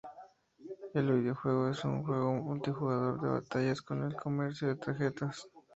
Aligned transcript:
El 0.95 1.11
videojuego 1.13 1.69
es 1.69 1.85
un 1.85 2.03
juego 2.03 2.33
multijugador 2.33 3.21
de 3.21 3.29
batallas 3.29 3.83
con 3.83 4.01
el 4.03 4.15
comercio 4.15 4.69
de 4.69 4.77
tarjetas. 4.77 5.47